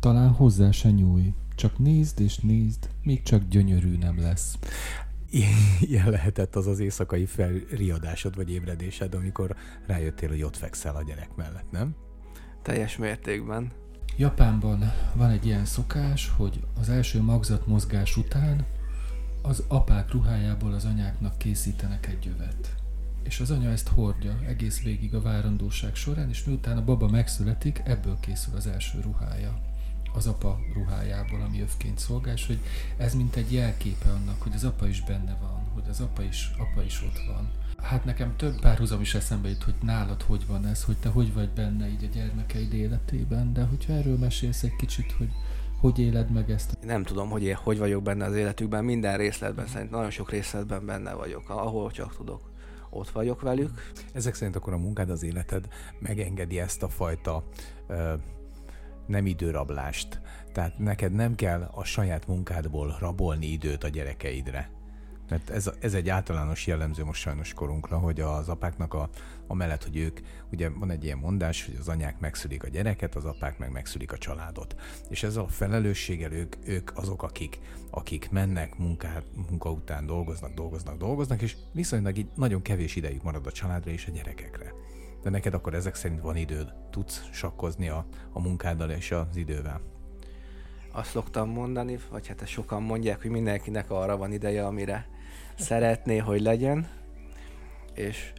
talán 0.00 0.28
hozzá 0.28 0.70
se 0.70 0.90
nyúj, 0.90 1.34
csak 1.54 1.78
nézd 1.78 2.20
és 2.20 2.38
nézd, 2.38 2.88
még 3.02 3.22
csak 3.22 3.48
gyönyörű 3.48 3.96
nem 3.96 4.20
lesz. 4.20 4.58
Ilyen 5.80 6.10
lehetett 6.10 6.56
az 6.56 6.66
az 6.66 6.78
éjszakai 6.78 7.26
felriadásod 7.26 8.36
vagy 8.36 8.50
ébredésed, 8.50 9.14
amikor 9.14 9.56
rájöttél, 9.86 10.28
hogy 10.28 10.42
ott 10.42 10.56
fekszel 10.56 10.96
a 10.96 11.02
gyerek 11.02 11.34
mellett, 11.36 11.70
nem? 11.70 11.94
Teljes 12.62 12.96
mértékben. 12.96 13.72
Japánban 14.16 14.92
van 15.14 15.30
egy 15.30 15.46
ilyen 15.46 15.64
szokás, 15.64 16.32
hogy 16.36 16.60
az 16.80 16.88
első 16.88 17.22
magzat 17.22 17.66
mozgás 17.66 18.16
után 18.16 18.66
az 19.42 19.64
apák 19.68 20.12
ruhájából 20.12 20.72
az 20.72 20.84
anyáknak 20.84 21.38
készítenek 21.38 22.06
egy 22.06 22.24
jövet. 22.24 22.74
És 23.22 23.40
az 23.40 23.50
anya 23.50 23.70
ezt 23.70 23.88
hordja 23.88 24.38
egész 24.46 24.82
végig 24.82 25.14
a 25.14 25.20
várandóság 25.20 25.94
során, 25.94 26.28
és 26.28 26.44
miután 26.44 26.76
a 26.76 26.84
baba 26.84 27.08
megszületik, 27.08 27.82
ebből 27.84 28.16
készül 28.20 28.56
az 28.56 28.66
első 28.66 29.00
ruhája 29.00 29.60
az 30.14 30.26
apa 30.26 30.58
ruhájából, 30.74 31.40
ami 31.40 31.60
övként 31.60 31.98
szolgál, 31.98 32.34
és 32.34 32.46
hogy 32.46 32.60
ez 32.96 33.14
mint 33.14 33.36
egy 33.36 33.52
jelképe 33.52 34.08
annak, 34.08 34.42
hogy 34.42 34.52
az 34.54 34.64
apa 34.64 34.86
is 34.86 35.02
benne 35.02 35.36
van, 35.40 35.70
hogy 35.74 35.84
az 35.88 36.00
apa 36.00 36.22
is, 36.22 36.50
apa 36.58 36.82
is 36.82 37.02
ott 37.02 37.20
van. 37.26 37.50
Hát 37.82 38.04
nekem 38.04 38.36
több 38.36 38.60
párhuzam 38.60 39.00
is 39.00 39.14
eszembe 39.14 39.48
jut, 39.48 39.62
hogy 39.62 39.74
nálad 39.82 40.22
hogy 40.22 40.46
van 40.46 40.66
ez, 40.66 40.84
hogy 40.84 40.96
te 40.96 41.08
hogy 41.08 41.32
vagy 41.32 41.48
benne 41.48 41.88
így 41.88 42.04
a 42.04 42.14
gyermekeid 42.14 42.72
életében, 42.72 43.52
de 43.52 43.62
hogyha 43.62 43.92
erről 43.92 44.18
mesélsz 44.18 44.62
egy 44.62 44.76
kicsit, 44.76 45.12
hogy 45.12 45.30
hogy 45.80 45.98
éled 45.98 46.30
meg 46.30 46.50
ezt? 46.50 46.78
Nem 46.80 47.02
tudom, 47.02 47.30
hogy 47.30 47.42
én 47.42 47.54
hogy 47.54 47.78
vagyok 47.78 48.02
benne 48.02 48.24
az 48.24 48.34
életükben, 48.34 48.84
minden 48.84 49.16
részletben, 49.16 49.66
szerintem 49.66 49.96
nagyon 49.96 50.10
sok 50.10 50.30
részletben 50.30 50.86
benne 50.86 51.12
vagyok, 51.12 51.48
ahol 51.48 51.90
csak 51.90 52.16
tudok 52.16 52.50
ott 52.90 53.10
vagyok 53.10 53.40
velük. 53.40 53.92
Ezek 54.12 54.34
szerint 54.34 54.56
akkor 54.56 54.72
a 54.72 54.78
munkád, 54.78 55.10
az 55.10 55.22
életed 55.22 55.68
megengedi 55.98 56.60
ezt 56.60 56.82
a 56.82 56.88
fajta 56.88 57.44
uh, 57.88 58.12
nem 59.10 59.26
időrablást. 59.26 60.20
Tehát 60.52 60.78
neked 60.78 61.12
nem 61.12 61.34
kell 61.34 61.70
a 61.74 61.84
saját 61.84 62.26
munkádból 62.26 62.96
rabolni 62.98 63.46
időt 63.46 63.84
a 63.84 63.88
gyerekeidre. 63.88 64.70
Mert 65.28 65.50
ez, 65.50 65.70
ez 65.80 65.94
egy 65.94 66.08
általános 66.08 66.66
jellemző 66.66 67.04
most 67.04 67.20
sajnos 67.20 67.52
korunkra, 67.52 67.98
hogy 67.98 68.20
az 68.20 68.48
apáknak 68.48 68.94
a, 68.94 69.08
a 69.46 69.54
mellett, 69.54 69.84
hogy 69.84 69.96
ők, 69.96 70.20
ugye 70.52 70.68
van 70.68 70.90
egy 70.90 71.04
ilyen 71.04 71.18
mondás, 71.18 71.66
hogy 71.66 71.76
az 71.80 71.88
anyák 71.88 72.18
megszülik 72.18 72.64
a 72.64 72.68
gyereket, 72.68 73.14
az 73.14 73.24
apák 73.24 73.58
meg 73.58 73.70
megszülik 73.70 74.12
a 74.12 74.18
családot. 74.18 74.76
És 75.08 75.22
ezzel 75.22 75.42
a 75.42 75.48
felelősséggel 75.48 76.32
ők, 76.32 76.56
ők 76.64 76.90
azok, 76.96 77.22
akik, 77.22 77.58
akik 77.90 78.30
mennek 78.30 78.78
munkát, 78.78 79.24
munka 79.48 79.70
után 79.70 80.06
dolgoznak, 80.06 80.54
dolgoznak, 80.54 80.96
dolgoznak, 80.96 81.42
és 81.42 81.56
viszonylag 81.72 82.18
így 82.18 82.28
nagyon 82.34 82.62
kevés 82.62 82.96
idejük 82.96 83.22
marad 83.22 83.46
a 83.46 83.52
családra 83.52 83.90
és 83.90 84.06
a 84.06 84.10
gyerekekre. 84.10 84.72
De 85.22 85.30
neked 85.30 85.54
akkor 85.54 85.74
ezek 85.74 85.94
szerint 85.94 86.20
van 86.20 86.36
időd, 86.36 86.74
tudsz 86.90 87.28
sakkozni 87.32 87.88
a, 87.88 88.06
a 88.32 88.40
munkáddal 88.40 88.90
és 88.90 89.10
az 89.10 89.36
idővel. 89.36 89.80
Azt 90.92 91.10
szoktam 91.10 91.48
mondani, 91.50 91.98
vagy 92.10 92.26
hát 92.26 92.46
sokan 92.46 92.82
mondják, 92.82 93.22
hogy 93.22 93.30
mindenkinek 93.30 93.90
arra 93.90 94.16
van 94.16 94.32
ideje, 94.32 94.66
amire 94.66 95.08
szeretné, 95.54 96.18
hogy 96.18 96.40
legyen. 96.40 96.88
És 97.94 98.32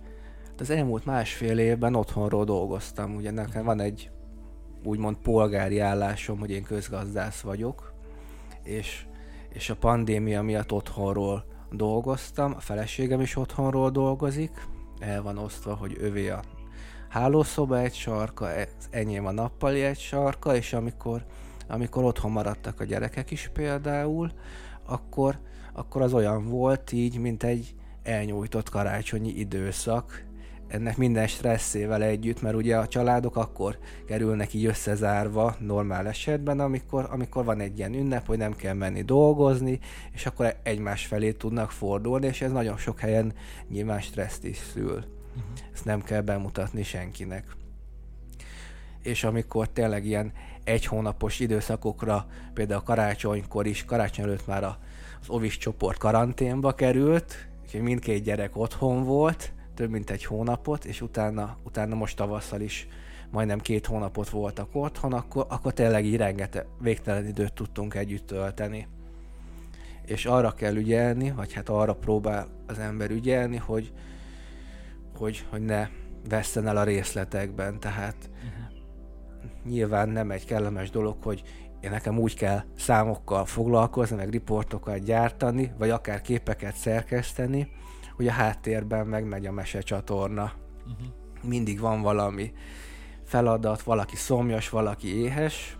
az 0.58 0.70
elmúlt 0.70 1.06
másfél 1.06 1.60
évben 1.60 1.96
otthonról 1.96 2.46
dolgoztam. 2.46 3.16
Ugye 3.16 3.32
nekem 3.32 3.64
van 3.66 3.80
egy 3.80 4.12
úgymond 4.84 5.18
polgári 5.18 5.80
állásom, 5.80 6.40
hogy 6.40 6.52
én 6.52 6.64
közgazdász 6.64 7.42
vagyok, 7.42 7.94
és, 8.64 9.06
és 9.50 9.70
a 9.70 9.76
pandémia 9.76 10.42
miatt 10.42 10.72
otthonról 10.72 11.46
dolgoztam, 11.72 12.54
a 12.56 12.60
feleségem 12.60 13.22
is 13.22 13.36
otthonról 13.36 13.90
dolgozik, 13.90 14.68
el 15.00 15.22
van 15.22 15.38
osztva, 15.38 15.76
hogy 15.76 15.98
övé 16.00 16.30
a 16.30 16.42
hálószoba 17.12 17.80
egy 17.80 17.94
sarka, 17.94 18.52
ez 18.52 18.68
enyém 18.90 19.26
a 19.26 19.32
nappali 19.32 19.82
egy 19.82 20.00
sarka, 20.00 20.56
és 20.56 20.74
amikor, 20.74 21.26
amikor 21.68 22.04
otthon 22.04 22.32
maradtak 22.32 22.80
a 22.80 22.84
gyerekek 22.84 23.32
is 23.32 23.50
például, 23.54 24.32
akkor, 24.86 25.40
akkor 25.74 26.02
az 26.02 26.14
olyan 26.14 26.50
volt 26.50 26.92
így, 26.92 27.20
mint 27.20 27.44
egy 27.44 27.76
elnyújtott 28.04 28.70
karácsonyi 28.70 29.30
időszak, 29.30 30.26
ennek 30.68 30.98
minden 30.98 31.28
stresszével 31.28 32.04
együtt, 32.04 32.42
mert 32.42 32.56
ugye 32.56 32.78
a 32.78 32.88
családok 32.88 33.36
akkor 33.36 33.78
kerülnek 34.08 34.54
így 34.54 34.66
összezárva 34.66 35.56
normál 35.60 36.08
esetben, 36.08 36.60
amikor, 36.60 37.08
amikor 37.10 37.46
van 37.46 37.60
egy 37.60 37.78
ilyen 37.78 37.94
ünnep, 37.94 38.26
hogy 38.26 38.38
nem 38.38 38.56
kell 38.56 38.74
menni 38.74 39.02
dolgozni, 39.02 39.80
és 40.14 40.26
akkor 40.26 40.56
egymás 40.64 41.06
felé 41.06 41.32
tudnak 41.32 41.72
fordulni, 41.72 42.28
és 42.28 42.42
ez 42.42 42.52
nagyon 42.52 42.78
sok 42.78 43.00
helyen 43.00 43.34
nyilván 43.70 44.02
stresszt 44.02 44.44
is 44.44 44.58
szül. 44.58 45.20
Uh-huh. 45.36 45.52
Ezt 45.74 45.86
nem 45.86 46.02
kell 46.02 46.22
bemutatni 46.22 46.84
senkinek. 46.84 47.56
És 49.02 49.24
amikor 49.24 49.70
tényleg 49.70 50.06
ilyen 50.06 50.32
egy 50.64 50.86
hónapos 50.86 51.40
időszakokra, 51.40 52.26
például 52.54 52.82
karácsonykor 52.82 53.66
is, 53.66 53.86
karácsony 53.86 54.26
előtt 54.26 54.48
már 54.48 54.64
az 54.64 54.76
ovis 55.28 55.58
csoport 55.58 55.98
karanténba 55.98 56.72
került, 56.72 57.48
úgyhogy 57.64 57.82
mindkét 57.82 58.24
gyerek 58.24 58.58
otthon 58.58 59.04
volt, 59.04 59.54
több 59.74 59.90
mint 59.90 60.10
egy 60.10 60.26
hónapot, 60.26 60.86
és 60.86 61.02
utána, 61.02 61.58
utána 61.64 61.96
most 61.96 62.16
tavasszal 62.16 62.62
is 62.62 62.88
majdnem 63.32 63.60
két 63.60 63.86
hónapot 63.86 64.30
voltak 64.30 64.70
otthon, 64.72 65.14
akkor, 65.14 65.46
akkor 65.50 65.74
tényleg 65.74 66.06
így 66.06 66.18
rengeteg, 66.18 66.66
végtelen 66.80 67.28
időt 67.28 67.54
tudtunk 67.54 67.96
együtt 67.96 68.28
tölteni. 68.28 68.88
És 70.06 70.26
arra 70.26 70.52
kell 70.52 70.76
ügyelni, 70.76 71.32
vagy 71.32 71.54
hát 71.54 71.70
arra 71.70 71.96
próbál 71.96 72.48
az 72.68 72.80
ember 72.80 73.12
ügyelni, 73.12 73.58
hogy, 73.58 73.92
hogy, 75.22 75.46
hogy 75.50 75.62
ne 75.62 75.90
veszten 76.30 76.68
el 76.68 76.78
a 76.78 76.84
részletekben, 76.84 77.80
tehát 77.80 78.16
uh-huh. 78.34 79.72
nyilván 79.72 80.10
nem 80.10 80.32
egy 80.32 80.46
kellemes 80.46 80.90
dolog, 80.90 81.24
hogy 81.24 81.42
én 81.80 81.90
nekem 81.90 82.20
úgy 82.20 82.36
kell 82.36 82.64
számokkal 82.78 83.46
foglalkozni, 83.46 84.16
meg 84.16 84.30
riportokat 84.30 85.04
gyártani, 85.04 85.72
vagy 85.78 85.90
akár 85.90 86.22
képeket 86.22 86.76
szerkeszteni, 86.76 87.72
hogy 88.16 88.28
a 88.28 88.32
háttérben 88.32 89.08
megmegy 89.08 89.46
a 89.46 89.52
mesecsatorna. 89.52 90.52
Uh-huh. 90.78 91.08
Mindig 91.44 91.80
van 91.80 92.02
valami 92.02 92.54
feladat, 93.24 93.82
valaki 93.82 94.16
szomjas, 94.16 94.70
valaki 94.70 95.22
éhes, 95.22 95.78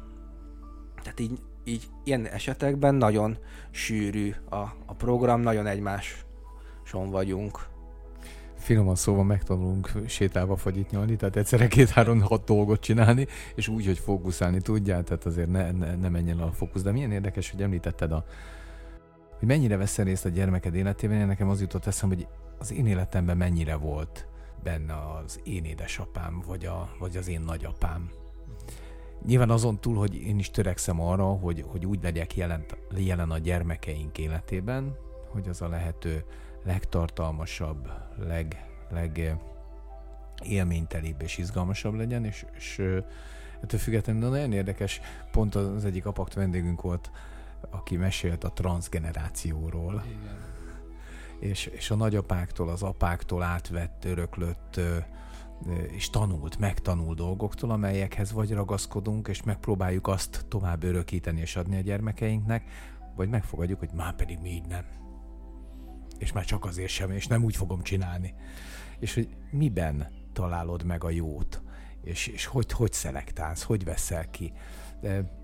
tehát 1.02 1.20
így, 1.20 1.40
így 1.64 1.88
ilyen 2.04 2.26
esetekben 2.26 2.96
nagyon 2.96 3.38
sűrű 3.72 4.34
a, 4.50 4.56
a 4.86 4.94
program, 4.98 5.42
nagyon 5.42 5.68
egymáson 5.68 7.10
vagyunk 7.10 7.71
finoman 8.62 8.96
szóval 8.96 9.24
megtanulunk 9.24 9.92
sétálva 10.08 10.56
fagyit 10.56 10.92
nyalni, 10.92 11.16
tehát 11.16 11.36
egyszerre 11.36 11.68
két-három-hat 11.68 12.44
dolgot 12.44 12.80
csinálni, 12.80 13.28
és 13.56 13.68
úgy, 13.68 13.86
hogy 13.86 14.00
fókuszálni 14.00 14.62
tudjál, 14.62 15.04
tehát 15.04 15.26
azért 15.26 15.50
ne, 15.50 15.72
ne, 15.72 15.96
ne 15.96 16.10
menjen 16.10 16.40
a 16.40 16.52
fókusz. 16.52 16.82
De 16.82 16.92
milyen 16.92 17.12
érdekes, 17.12 17.52
hogy 17.52 17.62
említetted 17.62 18.12
a 18.12 18.26
hogy 19.40 19.50
mennyire 19.50 19.78
veszel 19.78 20.06
részt 20.06 20.26
a 20.26 20.30
gyermeked 20.30 20.76
életében, 20.76 21.18
én 21.18 21.28
nekem 21.28 21.50
az 21.50 21.62
jutott 21.62 21.86
eszem, 21.86 22.10
hogy 22.10 22.28
az 22.58 22.74
én 22.74 22.86
életemben 22.86 23.38
mennyire 23.38 23.76
volt 23.76 24.28
benne 24.64 24.94
az 24.94 25.40
én 25.44 25.66
édesapám, 25.66 26.44
vagy, 26.48 26.66
a, 26.66 26.90
vagy 27.00 27.18
az 27.18 27.28
én 27.28 27.42
nagyapám. 27.42 28.10
Nyilván 29.26 29.50
azon 29.50 29.80
túl, 29.80 29.96
hogy 29.96 30.16
én 30.16 30.40
is 30.40 30.50
törekszem 30.50 31.02
arra, 31.02 31.26
hogy, 31.26 31.66
hogy 31.68 31.86
úgy 31.86 32.00
legyek 32.04 32.36
jelen, 32.36 32.66
jelen 32.96 33.32
a 33.32 33.38
gyermekeink 33.38 34.18
életében, 34.18 34.96
hogy 35.32 35.48
az 35.48 35.62
a 35.62 35.68
lehető 35.68 36.24
legtartalmasabb, 36.64 37.92
leg, 38.18 38.66
leg 38.90 39.38
élménytelibb 40.44 41.22
és 41.22 41.38
izgalmasabb 41.38 41.94
legyen, 41.94 42.26
és, 42.26 42.46
és 42.56 42.80
ettől 43.62 43.80
függetlenül 43.80 44.30
nagyon 44.30 44.54
érdekes, 44.54 45.02
pont 45.32 45.56
az 45.56 45.86
egyik 45.86 46.06
apakt 46.06 46.34
vendégünk 46.34 46.82
volt, 46.82 47.12
aki 47.70 47.96
mesélt 47.96 48.44
a 48.44 48.52
transgenerációról. 48.52 50.04
Igen. 50.06 50.50
És, 51.40 51.66
és 51.66 51.92
a 51.92 51.96
nagyapáktól, 51.96 52.70
az 52.70 52.84
apáktól 52.84 53.44
átvett, 53.44 54.06
öröklött 54.06 54.80
és 55.88 56.10
tanult, 56.10 56.60
megtanult 56.60 57.18
dolgoktól, 57.18 57.72
amelyekhez 57.72 58.32
vagy 58.32 58.52
ragaszkodunk, 58.52 59.28
és 59.28 59.44
megpróbáljuk 59.44 60.08
azt 60.08 60.46
tovább 60.48 60.84
örökíteni 60.84 61.40
és 61.40 61.56
adni 61.56 61.78
a 61.78 61.82
gyermekeinknek, 61.82 62.64
vagy 63.16 63.30
megfogadjuk, 63.30 63.80
hogy 63.80 63.92
már 63.94 64.16
pedig 64.16 64.40
mi 64.42 64.50
így 64.50 64.68
nem 64.68 64.86
és 66.22 66.32
már 66.32 66.46
csak 66.46 66.66
azért 66.66 66.90
sem, 66.90 67.12
és 67.12 67.28
nem 67.28 67.44
úgy 67.44 67.56
fogom 67.56 67.82
csinálni. 67.82 68.34
És 69.00 69.14
hogy 69.14 69.30
miben 69.52 70.08
találod 70.34 70.84
meg 70.84 71.04
a 71.04 71.10
jót, 71.10 71.62
és, 72.04 72.28
és 72.28 72.46
hogy, 72.46 72.72
hogy 72.72 72.94
szelektálsz, 72.94 73.64
hogy 73.64 73.84
veszel 73.84 74.30
ki. 74.30 74.54
De 75.02 75.40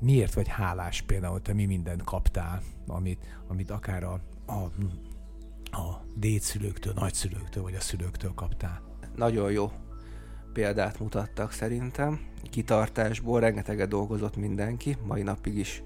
miért 0.00 0.34
vagy 0.34 0.48
hálás 0.48 1.02
például, 1.02 1.42
te 1.42 1.52
mi 1.52 1.64
mindent 1.64 2.04
kaptál, 2.04 2.62
amit, 2.86 3.38
amit 3.48 3.70
akár 3.70 4.04
a, 4.04 4.20
a, 4.46 4.62
a 5.76 6.04
dédszülőktől, 6.14 6.92
nagyszülőktől 6.96 7.62
vagy 7.62 7.74
a 7.74 7.80
szülőktől 7.80 8.34
kaptál? 8.34 8.82
Nagyon 9.16 9.52
jó 9.52 9.72
példát 10.52 10.98
mutattak 10.98 11.52
szerintem. 11.52 12.20
Kitartásból 12.50 13.40
rengeteget 13.40 13.88
dolgozott 13.88 14.36
mindenki, 14.36 14.96
mai 15.06 15.22
napig 15.22 15.56
is 15.58 15.82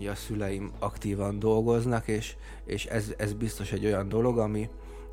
ugye 0.00 0.10
a 0.10 0.14
szüleim 0.14 0.72
aktívan 0.78 1.38
dolgoznak, 1.38 2.08
és, 2.08 2.36
és 2.64 2.86
ez, 2.86 3.12
ez 3.16 3.32
biztos 3.32 3.72
egy 3.72 3.84
olyan 3.84 4.08
dolog, 4.08 4.38
ami, 4.38 4.68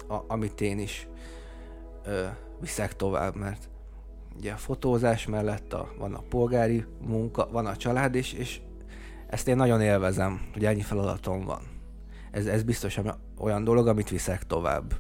a, 0.07 0.15
amit 0.27 0.61
én 0.61 0.79
is 0.79 1.07
ö, 2.05 2.25
viszek 2.59 2.95
tovább, 2.95 3.35
mert 3.35 3.69
ugye 4.37 4.51
a 4.51 4.57
fotózás 4.57 5.25
mellett 5.25 5.73
a, 5.73 5.93
van 5.97 6.13
a 6.13 6.23
polgári 6.29 6.85
munka, 7.07 7.47
van 7.51 7.65
a 7.65 7.75
család 7.75 8.15
is, 8.15 8.33
és 8.33 8.59
ezt 9.29 9.47
én 9.47 9.55
nagyon 9.55 9.81
élvezem, 9.81 10.49
hogy 10.53 10.65
ennyi 10.65 10.81
feladatom 10.81 11.45
van. 11.45 11.61
Ez, 12.31 12.45
ez 12.45 12.63
biztos 12.63 12.99
olyan 13.37 13.63
dolog, 13.63 13.87
amit 13.87 14.09
viszek 14.09 14.43
tovább. 14.43 14.93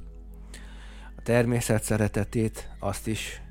A 1.15 1.21
természet 1.23 1.83
szeretetét, 1.83 2.69
azt 2.79 3.07
is 3.07 3.41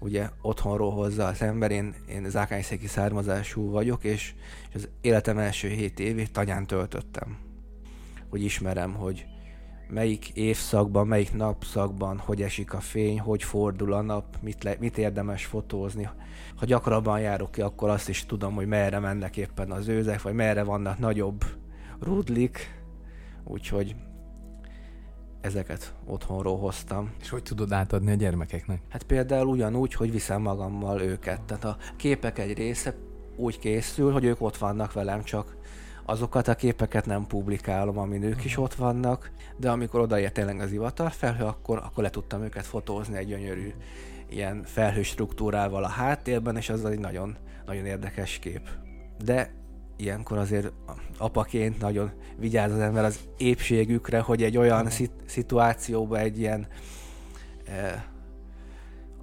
ugye 0.00 0.28
otthonról 0.42 0.90
hozza 0.90 1.26
az 1.26 1.42
ember. 1.42 1.70
Én, 1.70 1.94
én 2.08 2.30
zákányszéki 2.30 2.86
származású 2.86 3.70
vagyok, 3.70 4.04
és, 4.04 4.34
és 4.68 4.74
az 4.74 4.88
életem 5.00 5.38
első 5.38 5.68
hét 5.68 6.00
évét 6.00 6.32
tanyán 6.32 6.66
töltöttem. 6.66 7.38
Hogy 8.28 8.42
ismerem, 8.42 8.94
hogy 8.94 9.26
melyik 9.88 10.28
évszakban, 10.28 11.06
melyik 11.06 11.34
napszakban, 11.34 12.18
hogy 12.18 12.42
esik 12.42 12.72
a 12.72 12.80
fény, 12.80 13.20
hogy 13.20 13.42
fordul 13.42 13.92
a 13.92 14.00
nap, 14.00 14.24
mit, 14.40 14.62
le, 14.64 14.76
mit 14.78 14.98
érdemes 14.98 15.44
fotózni. 15.44 16.08
Ha 16.56 16.66
gyakrabban 16.66 17.20
járok 17.20 17.50
ki, 17.50 17.60
akkor 17.60 17.88
azt 17.88 18.08
is 18.08 18.26
tudom, 18.26 18.54
hogy 18.54 18.66
merre 18.66 18.98
mennek 18.98 19.36
éppen 19.36 19.70
az 19.70 19.88
őzek, 19.88 20.22
vagy 20.22 20.34
merre 20.34 20.62
vannak 20.62 20.98
nagyobb 20.98 21.44
rudlik. 22.00 22.82
Úgyhogy 23.44 23.96
ezeket 25.40 25.94
otthonról 26.06 26.58
hoztam. 26.58 27.10
És 27.20 27.28
hogy 27.28 27.42
tudod 27.42 27.72
átadni 27.72 28.10
a 28.10 28.14
gyermekeknek? 28.14 28.82
Hát 28.88 29.02
például 29.02 29.46
ugyanúgy, 29.46 29.94
hogy 29.94 30.12
viszem 30.12 30.42
magammal 30.42 31.00
őket. 31.00 31.42
Tehát 31.42 31.64
a 31.64 31.76
képek 31.96 32.38
egy 32.38 32.56
része 32.56 32.94
úgy 33.36 33.58
készül, 33.58 34.12
hogy 34.12 34.24
ők 34.24 34.40
ott 34.40 34.56
vannak 34.56 34.92
velem, 34.92 35.22
csak 35.22 35.56
azokat 36.04 36.48
a 36.48 36.54
képeket 36.54 37.06
nem 37.06 37.26
publikálom, 37.26 37.98
amin 37.98 38.22
ők 38.22 38.44
is 38.44 38.56
ott 38.56 38.74
vannak, 38.74 39.30
de 39.56 39.70
amikor 39.70 40.00
odaért 40.00 40.32
tényleg 40.32 40.60
az 40.60 40.72
ivatar 40.72 41.10
felhő, 41.10 41.44
akkor, 41.44 41.78
akkor 41.78 42.02
le 42.02 42.10
tudtam 42.10 42.42
őket 42.42 42.66
fotózni 42.66 43.16
egy 43.16 43.26
gyönyörű 43.26 43.72
ilyen 44.28 44.62
felhő 44.64 45.02
struktúrával 45.02 45.84
a 45.84 45.88
háttérben, 45.88 46.56
és 46.56 46.68
az 46.68 46.84
egy 46.84 46.98
nagyon, 46.98 47.36
nagyon 47.66 47.84
érdekes 47.84 48.38
kép. 48.38 48.68
De 49.24 49.50
ilyenkor 50.00 50.38
azért 50.38 50.72
apaként 51.18 51.80
nagyon 51.80 52.10
vigyáz 52.38 52.72
az 52.72 52.78
ember 52.78 53.04
az 53.04 53.18
épségükre, 53.36 54.20
hogy 54.20 54.42
egy 54.42 54.56
olyan 54.56 54.90
szit- 54.90 55.22
szituációba 55.26 56.18
egy 56.18 56.38
ilyen 56.38 56.66
eh, 57.64 58.02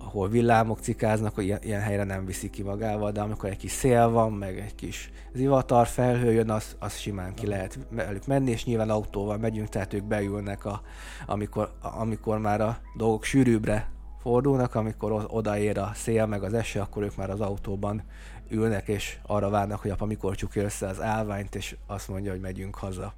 ahol 0.08 0.30
villámok 0.30 0.80
cikáznak, 0.80 1.36
hogy 1.36 1.44
ilyen, 1.44 1.60
ilyen 1.64 1.82
helyre 1.82 2.04
nem 2.04 2.26
viszi 2.26 2.50
ki 2.50 2.64
magával, 2.64 3.12
de 3.12 3.22
amikor 3.22 3.50
egy 3.50 3.58
kis 3.58 3.72
szél 3.72 4.10
van, 4.10 4.32
meg 4.32 4.60
egy 4.60 4.76
kis 4.76 5.12
zivatar 5.34 5.88
felhő 5.88 6.32
jön, 6.32 6.50
az, 6.50 6.76
az 6.80 6.98
simán 6.98 7.34
ki 7.34 7.48
lehet 7.48 7.80
velük 7.90 8.28
menni, 8.28 8.52
és 8.52 8.66
nyilván 8.66 8.90
autóval 8.90 9.38
megyünk, 9.38 9.70
tehát 9.70 9.94
ők 9.94 10.04
beülnek, 10.04 10.66
a, 10.66 10.82
amikor, 11.26 11.72
amikor 11.82 12.40
már 12.40 12.62
a 12.62 12.78
dolgok 12.96 13.24
sűrűbbre 13.24 13.90
fordulnak, 14.20 14.76
amikor 14.76 15.26
odaér 15.28 15.78
a 15.78 15.92
szél 15.94 16.26
meg 16.26 16.44
az 16.44 16.54
eső, 16.54 16.80
akkor 16.80 17.04
ők 17.04 17.16
már 17.16 17.30
az 17.30 17.42
autóban 17.42 18.04
ülnek, 18.50 18.88
és 18.88 19.18
arra 19.26 19.50
várnak, 19.50 19.80
hogy 19.80 19.92
apa 19.92 20.06
mikor 20.06 20.36
csukja 20.36 20.64
össze 20.64 20.88
az 20.88 21.02
állványt, 21.02 21.56
és 21.56 21.76
azt 21.88 22.08
mondja, 22.08 22.32
hogy 22.32 22.42
megyünk 22.42 22.76
haza. 22.76 23.14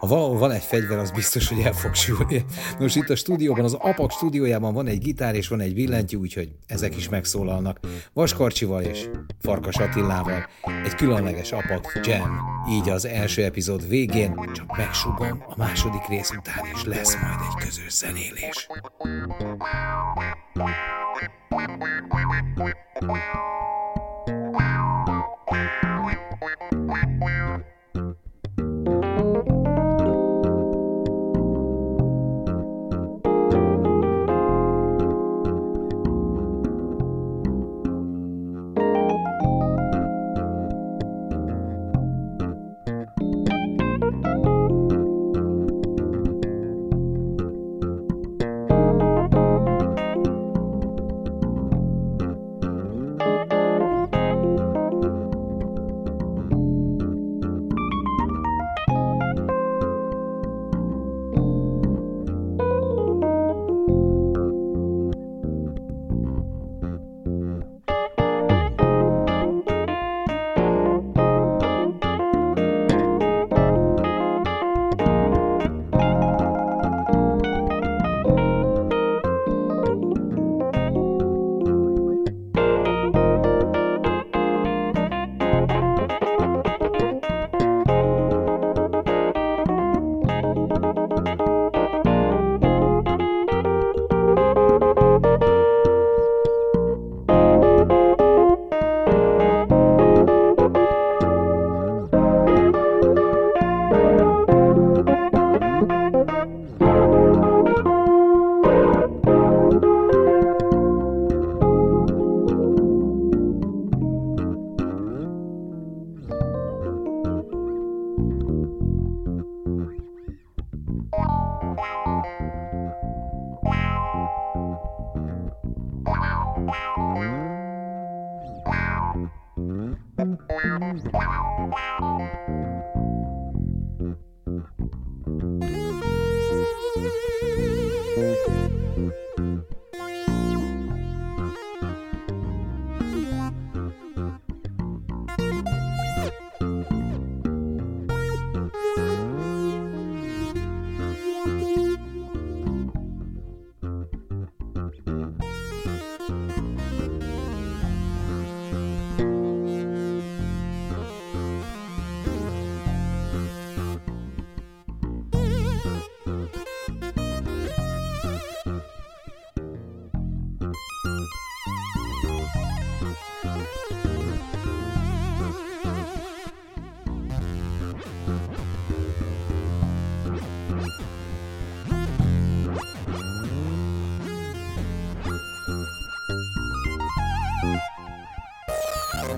Ha 0.00 0.06
valahol 0.06 0.38
van 0.38 0.50
egy 0.50 0.62
fegyver, 0.62 0.98
az 0.98 1.10
biztos, 1.10 1.48
hogy 1.48 1.60
el 1.60 1.72
fog 1.72 1.94
sülni. 1.94 2.44
Nos, 2.78 2.96
itt 2.96 3.08
a 3.08 3.16
stúdióban, 3.16 3.64
az 3.64 3.74
APAK 3.74 4.10
stúdiójában 4.10 4.74
van 4.74 4.86
egy 4.86 4.98
gitár 4.98 5.34
és 5.34 5.48
van 5.48 5.60
egy 5.60 5.74
billentyű, 5.74 6.16
úgyhogy 6.16 6.50
ezek 6.66 6.96
is 6.96 7.08
megszólalnak. 7.08 7.80
Vaskarcsival 8.12 8.82
és 8.82 9.08
Farkas 9.40 9.76
Attilával 9.76 10.46
egy 10.84 10.94
különleges 10.94 11.52
APAK 11.52 12.00
jam. 12.02 12.38
Így 12.70 12.88
az 12.88 13.04
első 13.04 13.44
epizód 13.44 13.88
végén, 13.88 14.50
csak 14.52 14.76
megsugom, 14.76 15.44
a 15.48 15.54
második 15.56 16.06
rész 16.08 16.30
után 16.30 16.64
is 16.74 16.84
lesz 16.84 17.14
majd 17.20 17.38
egy 17.40 17.64
közös 17.64 17.92
zenélés. 17.92 18.68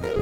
Bye. 0.01 0.22